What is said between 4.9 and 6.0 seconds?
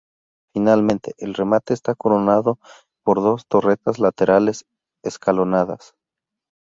escalonadas.